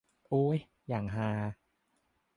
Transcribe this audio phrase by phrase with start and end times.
[0.27, 0.57] โอ้ย
[0.87, 1.31] อย่างฮา